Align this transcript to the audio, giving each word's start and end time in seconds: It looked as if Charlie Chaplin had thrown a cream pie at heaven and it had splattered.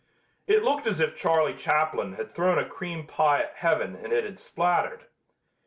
It 0.47 0.63
looked 0.63 0.87
as 0.87 0.99
if 0.99 1.15
Charlie 1.15 1.53
Chaplin 1.53 2.13
had 2.13 2.31
thrown 2.31 2.57
a 2.57 2.67
cream 2.67 3.05
pie 3.05 3.43
at 3.43 3.57
heaven 3.57 3.95
and 3.95 4.11
it 4.11 4.23
had 4.23 4.39
splattered. 4.39 5.05